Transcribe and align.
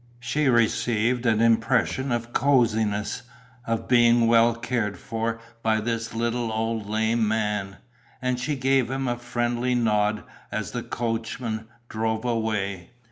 She 0.19 0.47
received 0.47 1.27
an 1.27 1.41
impression 1.41 2.11
of 2.11 2.33
cosiness, 2.33 3.21
of 3.67 3.87
being 3.87 4.25
well 4.25 4.55
cared 4.55 4.97
for 4.97 5.39
by 5.61 5.79
the 5.79 6.09
little 6.15 6.51
old 6.51 6.89
lame 6.89 7.27
man; 7.27 7.77
and 8.19 8.39
she 8.39 8.55
gave 8.55 8.89
him 8.89 9.07
a 9.07 9.15
friendly 9.19 9.75
nod 9.75 10.23
as 10.51 10.71
the 10.71 10.81
coachman 10.81 11.67
drove 11.87 12.25
away. 12.25 12.89